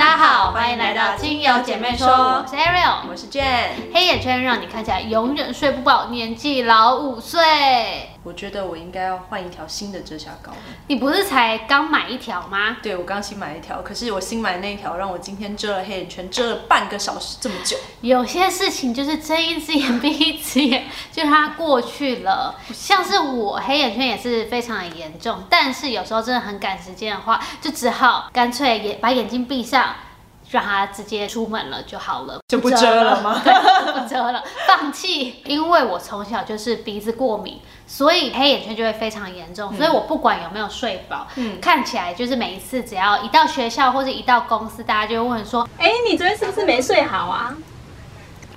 [0.00, 0.39] 大家好，
[1.10, 3.92] 欢迎来到精油姐妹说，我是 Ariel，我是 Jane。
[3.92, 8.10] 黑眼圈让你看起来永远睡不饱，年纪老五岁。
[8.22, 10.52] 我觉得我应该要换一条新的遮瑕膏。
[10.86, 12.76] 你不是才刚买一条吗？
[12.80, 17.76] 对，我刚新买一条，可是我新买那一条让我今天遮了黑眼圈，遮了半个小时这么久。
[18.02, 22.54] 有些事情就是睁一只眼闭一只眼，就它过去了。
[22.72, 29.92] 像是我黑眼圈也是非常的严重，但是有时候真的很赶时间的话，就只好干脆眼把眼睛闭上。
[30.50, 33.40] 让他直接出门了就好了，就不遮了吗？
[33.44, 33.52] 对，
[33.92, 35.42] 不遮了，放弃。
[35.44, 39.74] 因为我从小就是鼻子过敏，所以黑眼圈就会非常严重。
[39.76, 47.54] 所以我不管有没有睡饱，嗯，看起来就是每一次只要一到学校或者一到公司，大家就会问说：“哎，你昨天是不是没睡好啊？”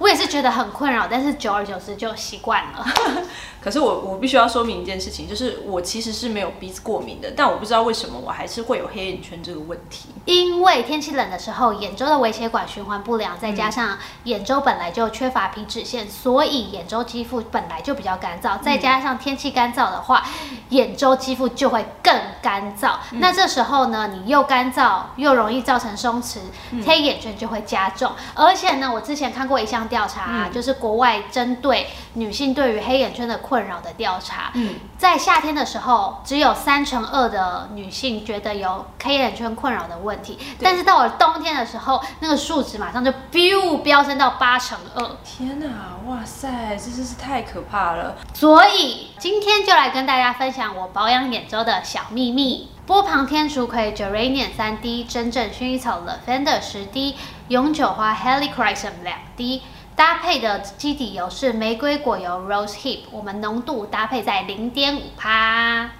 [0.00, 2.84] 我也是觉得很困扰，但是久而久之就习惯了。
[3.60, 10.08] 可是我我必须要说明一件事情，就是我其实是没有鼻子过敏的，但我不知道为什么我还是会有黑眼圈这个问题。
[10.24, 18.58] 因为天气冷的时候，眼周的微血管循环不良，再加上眼周本来就缺乏皮脂腺，所以眼周肌肤本来就比较干燥。
[18.62, 20.26] 再加上天气干燥的话，
[20.70, 22.92] 眼周肌肤就会更干燥。
[23.12, 26.38] 那这时候呢，你又干燥又容易造成松弛，
[26.86, 28.12] 黑眼圈就会加重。
[28.34, 33.40] 而且呢，我之前看过一项调查，就是国外针对女性对于黑眼圈的。
[33.50, 45.04] 困扰的调查，嗯，在夏天的时候，只有三成二的女性觉得有黑眼圈困扰的问题，但是到了冬天的时候，那个数值马上就 biu 飙升到八成二。
[45.24, 45.66] 天哪，
[46.06, 48.14] 哇塞，这真是太可怕了！
[48.34, 57.16] 所以今天就来跟大家分享我保养眼周的小秘密：波旁天竺葵 Geranium 三滴，真正薰衣草 Lavender 十滴，
[57.48, 59.62] 永久花 Helichrysum 两滴。
[59.96, 65.90] 搭配的基底油是玫瑰果油 Rose Hip，我们浓度搭配在零点五帕。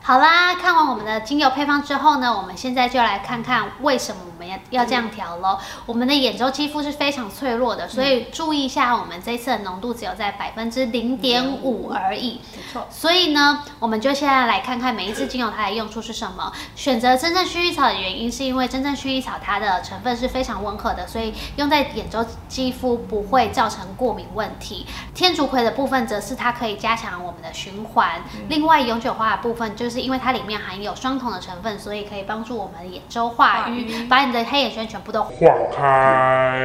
[0.00, 4.22] 好啦，看完我们的精油配方之后呢，我们现在就来看看为什么。
[4.38, 5.58] 我们要要这样调喽。
[5.84, 12.40] 我们的眼周肌肤是非常脆弱的，所以注意一下，我们这次的浓度只有在百分之零点五而已。
[12.54, 12.86] 没错。
[12.88, 16.52] 所以呢，我们就现在来看看每一支精油它的用处是什么。
[16.76, 24.86] 选择真正薰衣草的原因，是因为真正薰衣草它的成分是非常温和的，所以用在眼周肌肤不会造成过敏问题。
[25.16, 28.22] 天竺葵的部分则是它可以加强我们的循环。
[28.48, 35.30] 另外，永久花的部分就是因为它里面含有双酮的成分，所以可以帮助我们眼周化瘀，把你的黑眼圈全部都化
[35.74, 36.60] 开。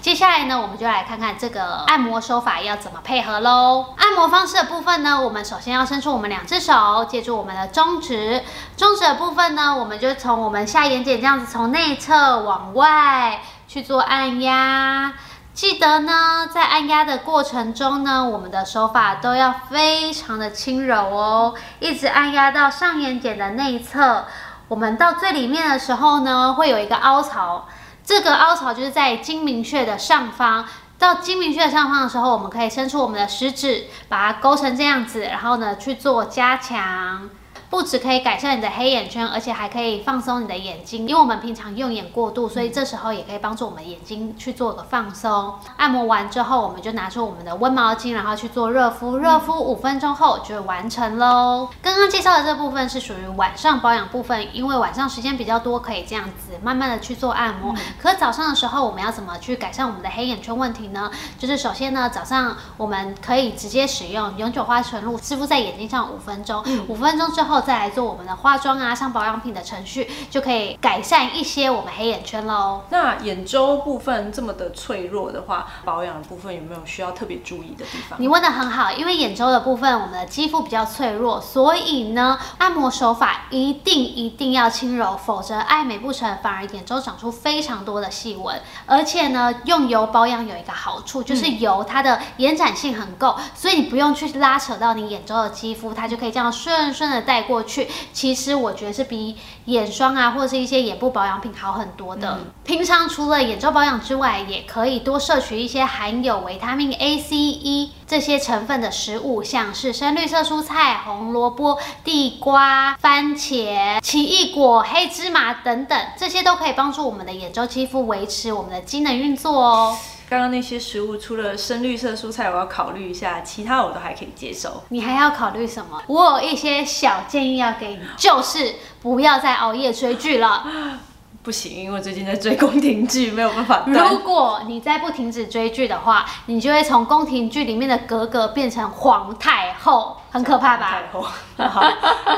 [0.00, 3.94] 接下来呢，我们就来看看这个按摩手法要怎么配合喽。
[3.98, 8.42] 按摩方式的部分呢，我们首先要伸出我们两只手，借助我们的中指。
[8.76, 15.14] 中指的部分呢，我们就从我们下眼睑这样子，从内侧往外去做按压。
[15.58, 24.26] 记得呢，在按压的过程中呢，我们的手法都要非常的轻柔哦，一直按压到上眼睑的内侧。
[24.68, 27.66] 我们到最里面的时候呢，会有一个凹槽，
[28.04, 30.64] 这个凹槽就是在睛明穴的上方。
[30.96, 37.28] 到睛明穴上方的时候，我们可以伸出我们的食指，把它勾成这样子，然后呢去做加强。
[37.70, 41.06] 不只可以改善你的黑眼圈，而且还可以放松你的眼睛。
[41.06, 45.54] 因为我们平常用眼过度，所以这时候也可以帮助我们眼睛去做个放松。
[45.76, 49.18] 按摩完之后，我们就拿出我们的温毛巾，然后去做热敷。
[49.18, 51.68] 热敷五分钟后就完成喽。
[51.82, 57.74] 刚刚介绍的这部分是属于晚上保养部分，因为晚上时间比较多，可以这样子慢慢的去做按摩。
[58.00, 61.10] 可早上的时候，我们要怎么去改善我们的黑眼圈问题呢？
[61.38, 66.64] 就是首先呢，早上我们可以直接使用永久花纯露湿敷在眼睛上五分钟。
[66.88, 67.57] 五分钟之后。
[67.60, 72.82] 再来做我们的化妆啊，上保养品的程序，就可以改善一些我们黑眼圈喽。
[72.90, 78.20] 那眼周部分这么的脆弱的话，保养的部分有没有需要特别注意的地方？
[78.20, 88.60] 你问的很好，因为眼周的部分，我们的肌肤比较脆弱，所以呢，按摩手法一定一定要轻柔，否则爱美不成，反而眼周长出非常多的细纹。
[88.86, 97.38] 而且呢，用油保养有一个好处，就是油它的延展性很够，所以你不用去拉扯到你眼周的肌肤，它就可以这样顺顺的带。
[97.48, 102.38] 过去其实我觉得是比眼霜啊或者是一些眼部保养品好很多的。
[102.62, 119.96] 平常除了眼周保养之外，也可以多摄取一些含有维他命 A、C、E 这些成分的食物，像是深绿色蔬菜、红萝卜、地瓜、番茄、奇异果、黑芝麻等等，这些都可以帮助我们的眼周肌肤维持我们的机能运作哦。
[120.28, 124.84] 刚刚那些食物，除了深绿色蔬菜，我要考虑一下，其他我都还可以接受。
[124.90, 126.02] 你还要考虑什么？
[126.06, 130.66] 我有一些小建议要给你，就是不要再熬夜追剧了。
[131.48, 134.18] 不行，因为我最近在追宫廷剧， 没有办法如。
[134.18, 140.90] 果你再不停止追剧的话，你就会从宫廷剧里面的格格变成皇太后，很可怕吧？
[140.90, 141.22] 太后，
[141.56, 141.80] 好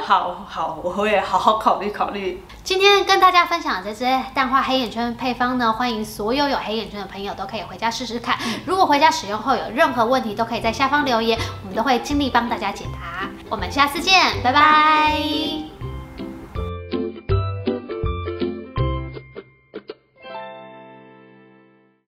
[0.00, 2.44] 好好，我会好好考虑考虑。
[2.62, 8.38] 今天跟大家分享的这支淡化黑眼圈配方呢，欢迎所有有黑眼圈的朋友都可以回家试试看。
[8.64, 13.28] 如果回家使用后有任何问题，都可以在下方留言，我们都会尽力帮大家解答。
[13.48, 15.69] 我们下次见，拜拜